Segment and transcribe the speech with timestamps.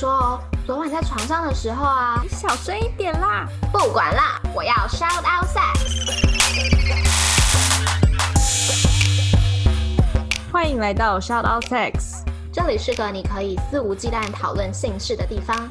[0.00, 3.46] 说哦，昨晚在床上的时候啊，你小声一点啦。
[3.70, 5.76] 不管啦，我要 shout out sex。
[10.50, 15.68] 欢迎来到 shout out sex，这里是个你可以肆无忌惮讨论性事的地方。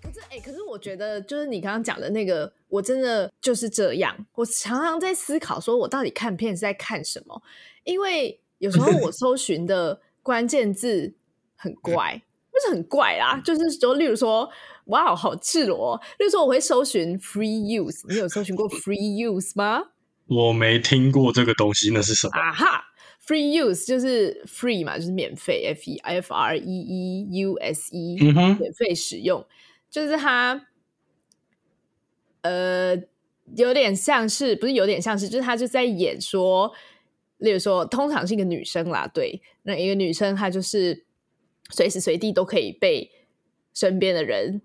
[0.00, 4.14] 可是，哎，可是我觉得，就是你刚刚讲的那个，我真的就是这样。
[4.36, 7.42] 我常常在思考，说我到底看片是在看什么？
[7.82, 10.00] 因为有时候我搜寻的。
[10.20, 11.14] 关键字
[11.60, 12.22] 很怪，
[12.52, 14.48] 不是很怪啦，就是说，例如说，
[14.86, 16.00] 哇，好赤裸。
[16.20, 19.82] 例如说，我会搜寻 free use，你有搜寻过 free use 吗？
[20.28, 22.40] 我没听过这个东西，那是什么？
[22.40, 22.84] 啊哈
[23.26, 29.44] ，free use 就是 free 嘛，就是免费，f e f r e e u s e，免费使用，
[29.90, 30.66] 就是它，
[32.42, 32.94] 呃，
[33.56, 36.72] 有点像是，不是有点像是，就是他就在演说。
[37.38, 41.04] 例如说，通常是一个女生啦，对，那一个女生她就是
[41.70, 43.10] 随时随地都可以被
[43.74, 44.62] 身边的人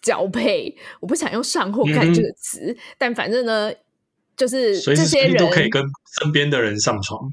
[0.00, 0.76] 交配。
[1.00, 3.72] 我不想用上或干这个词，嗯、但反正呢，
[4.36, 5.82] 就是这些人都可以跟
[6.20, 7.32] 身边的人上床。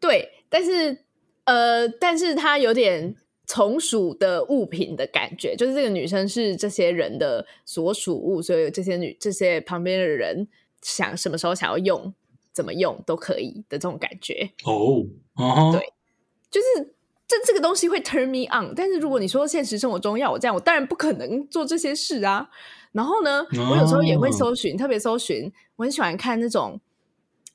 [0.00, 1.04] 对，但是
[1.44, 3.14] 呃，但是他有点
[3.46, 10.48] 从属的物品的感觉，就是这个女生是这些人的所属物，所以这些女这些旁边的人
[10.80, 12.14] 想什么时候想要用。
[12.54, 15.72] 怎么用都可以的这种感觉哦，oh, uh-huh.
[15.72, 15.90] 对，
[16.50, 16.94] 就是
[17.32, 18.74] 这这个东西会 turn me on。
[18.74, 22.50] 但是如果你说现实生活中要我这样，我当然不可能做这些事啊。
[22.92, 23.70] 然后呢，oh.
[23.70, 26.78] 我有时候也会搜寻，特别搜寻，我很喜欢看那种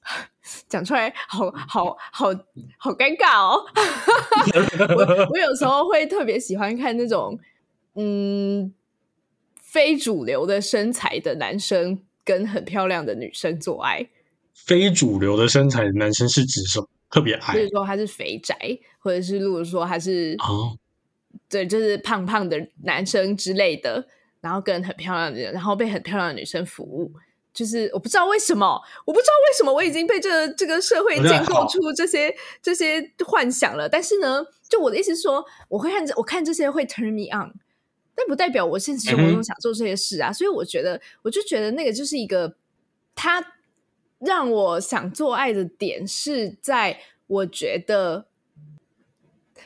[0.67, 2.29] 讲出来好好好
[2.77, 3.63] 好尴尬哦。
[4.97, 7.37] 我我有时候会特别喜欢看那种
[7.93, 8.73] 嗯
[9.61, 14.09] 非主流的身材的男生跟很漂亮的女生做爱。
[14.55, 16.87] 非主流的身材的男生是指什么？
[17.09, 18.55] 特别矮，比如说他是肥宅，
[18.99, 20.77] 或者是如果说他是哦，
[21.47, 24.05] 对，就是胖胖的男生之类的，
[24.41, 27.13] 然后跟很漂亮的人，然后被很漂亮的女生服务，
[27.53, 33.87] 就是我不知道为什么，我不知道为什么我已经被这个这个社会建构出这些这些幻想了。
[33.87, 37.53] 但是呢，就我的意思是说，我会看这，我看这些会 turn me on，
[38.13, 40.29] 但不代表我现实生活中想做这些事啊。
[40.31, 42.57] 嗯、所以我觉得，我就觉得那个就是一个
[43.15, 43.53] 他。
[44.19, 48.27] 让我想做爱的点是在我觉得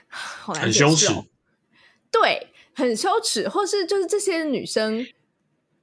[0.07, 1.23] 好难解释哦，很羞耻，
[2.12, 5.07] 对，很羞耻，或是就是这些女生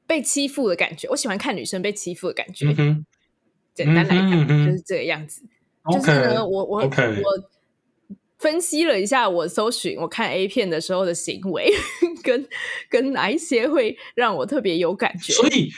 [0.07, 1.09] 被欺负的感觉。
[1.09, 2.75] 我喜欢看女生被欺负的感觉。
[2.77, 3.07] 嗯、
[3.75, 5.43] 简单来讲，就是这个样子。
[5.91, 7.51] 就是呢，我我.我
[8.39, 11.73] 分析了一下，我搜寻我看 A 片的时候的行为，
[12.23, 12.49] 跟
[12.89, 15.33] 跟哪一些会让我特别有感觉。
[15.33, 15.73] 所以。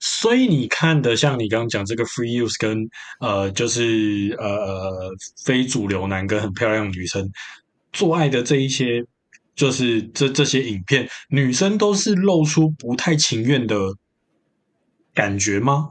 [0.00, 2.88] 所以你看的像你刚刚讲这个 free use 跟
[3.20, 5.10] 呃就是呃
[5.44, 7.30] 非主流男跟很漂亮女生
[7.92, 9.04] 做爱的这一些，
[9.54, 13.76] 就是这这些影片，女生都是露出不太情愿的
[15.12, 15.90] 感觉吗？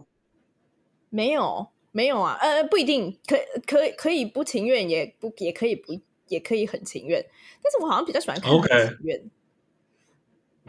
[1.09, 3.37] 没有，没有啊，呃，不一定，可
[3.67, 7.23] 可可以不情愿，也不也可以不也可以很情愿，
[7.61, 9.19] 但是我好像比较喜欢看很情愿。
[9.19, 9.29] Okay.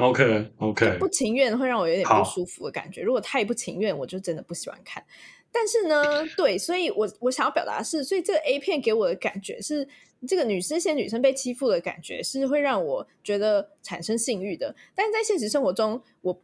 [0.01, 3.03] OK OK，不情愿会让我有点不舒服的感觉。
[3.03, 5.05] 如果太不情愿，我就真的不喜欢看。
[5.53, 6.05] 但是呢，
[6.37, 9.87] 对，所以我我想要表达的是，所以这个 A 片给我的感觉是，
[10.27, 14.75] 这个女生、这些女生被欺负的感觉是会让我觉得产生性欲的。
[14.95, 16.41] 但是在现实生活中，我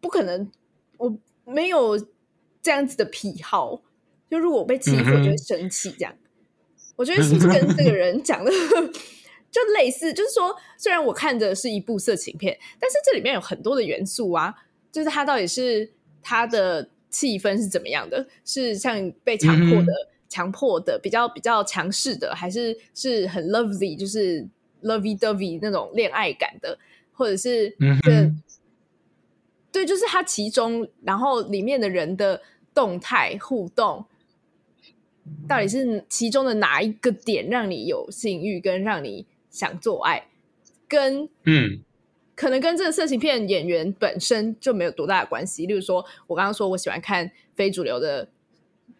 [0.00, 0.50] 不可能，
[0.98, 1.98] 我没有
[2.60, 3.82] 这样子的癖好。
[4.28, 5.90] 就如果我被欺负，我就会生气。
[5.92, 8.52] 这样，嗯、我觉得是不是跟这个人讲的？
[9.50, 14.54] 就类似，就是说，虽然我看的是一部色情片，但是这里面有很多的元素啊。
[14.92, 15.90] 就是它到底是
[16.22, 18.26] 它的气氛是怎么样的？
[18.46, 19.92] 是像被强迫的、
[20.26, 24.48] 强迫的、比较比较强势的，还是是很 lovely，就是
[24.82, 26.78] lovey dovey 那种恋爱感的，
[27.12, 28.42] 或者是嗯哼，
[29.70, 32.40] 对，就是它其中，然后里面的人的
[32.72, 34.06] 动态互动，
[35.46, 39.26] 到底是其中的哪一个点让你有性欲，跟让你
[39.56, 40.28] 想做爱，
[40.86, 41.80] 跟嗯，
[42.34, 45.64] 可能跟这个色情片演员本身就没有多大的关系。
[45.64, 48.28] 例如说，我刚刚说我喜欢看非主流的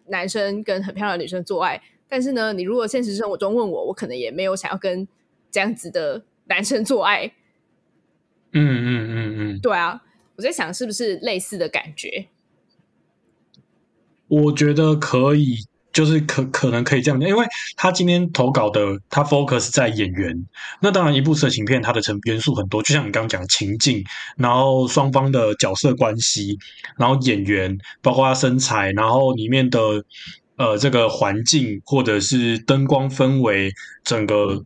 [0.06, 5.06] 男生跟很漂亮的女生做爱，但是呢，你如果现实生活中问我，我可能也没有想要跟
[5.50, 7.26] 这样子的男生做爱。
[8.52, 10.02] 嗯嗯嗯嗯，嗯对啊，
[10.36, 12.28] 我在想是不是类似的感觉？
[14.28, 15.58] 我觉得可以。
[15.96, 20.44] 就是可可能可以这样讲，因为他今天投稿的，他 focus 在演员。
[20.82, 24.04] 那当然，一部色情片它的成元素很多，就像你刚刚讲的情境，
[24.36, 26.58] 然后双方的角色关系，
[26.98, 29.80] 然后演员，包括他身材，然后里面的
[30.56, 33.72] 呃这个环境或者是灯光氛围，
[34.04, 34.62] 整个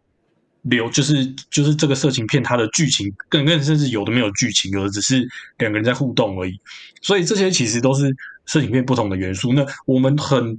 [0.62, 5.24] 流，就是就是这个色情片它的剧情，更更甚至有的没有剧情，有的只是
[5.58, 6.60] 两个人在互动而已。
[7.00, 8.12] 所以这些其实都是
[8.46, 9.52] 色情片不同的元素。
[9.52, 10.58] 那我们很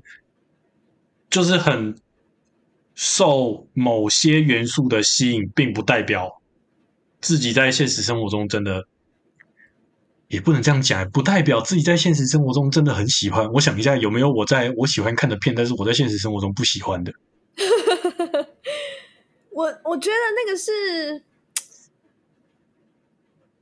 [1.31, 1.95] 就是很
[2.93, 6.39] 受某些元素的吸引，并不代表
[7.19, 8.85] 自己在现实生活中真的。
[10.27, 13.51] 也不能这样讲，不代表自己在现实生活中真的很喜欢。
[13.51, 17.11] 我想一下，有没有我在我喜欢看的片，但是我在现实生活中不喜欢的？
[19.51, 21.23] 我我觉得那个是，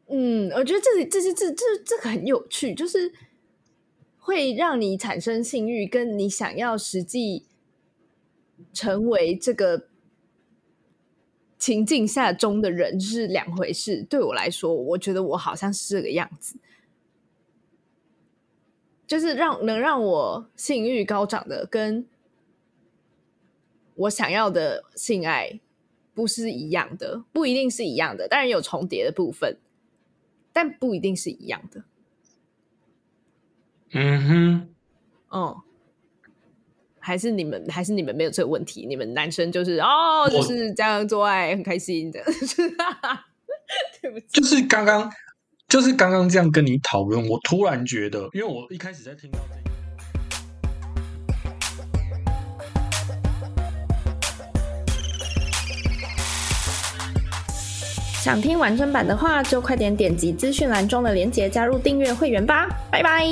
[0.09, 3.11] 嗯，我觉得这里这些这这这个很有趣，就是
[4.19, 7.47] 会让你产生性欲，跟你想要实际
[8.73, 9.87] 成为这个
[11.57, 14.03] 情境下中的人是两回事。
[14.03, 16.57] 对我来说，我觉得我好像是这个样子，
[19.05, 22.07] 就是让能让我性欲高涨的，跟
[23.95, 25.59] 我想要的性爱
[26.13, 29.57] 不是一样的，不一定是一样的，当然有重叠的部分，
[30.53, 31.83] 但不一定是一样的。
[33.91, 34.75] 嗯哼，
[35.29, 35.63] 哦。
[37.09, 38.85] 还是你们，还是你们没有这个问题？
[38.85, 42.23] 你们男生就是哦，就是这样做爱很开心的。
[43.99, 45.11] 对不起，就是刚刚，
[45.67, 49.71] 就是刚刚这样跟你讨论，我突然觉得，因为我一开始在听到这个，
[58.21, 63.25] 想听完整版的话，就快点点击资讯栏中的链接加入订阅会员吧，拜拜。